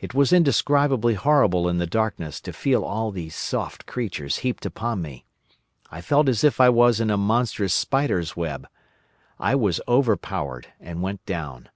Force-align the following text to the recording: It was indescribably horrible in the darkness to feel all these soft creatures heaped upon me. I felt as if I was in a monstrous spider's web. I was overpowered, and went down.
It 0.00 0.14
was 0.14 0.32
indescribably 0.32 1.12
horrible 1.12 1.68
in 1.68 1.76
the 1.76 1.86
darkness 1.86 2.40
to 2.40 2.54
feel 2.54 2.82
all 2.86 3.10
these 3.10 3.36
soft 3.36 3.84
creatures 3.84 4.38
heaped 4.38 4.64
upon 4.64 5.02
me. 5.02 5.26
I 5.90 6.00
felt 6.00 6.30
as 6.30 6.42
if 6.42 6.58
I 6.58 6.70
was 6.70 7.00
in 7.00 7.10
a 7.10 7.18
monstrous 7.18 7.74
spider's 7.74 8.34
web. 8.34 8.66
I 9.38 9.54
was 9.54 9.78
overpowered, 9.86 10.68
and 10.80 11.02
went 11.02 11.26
down. 11.26 11.68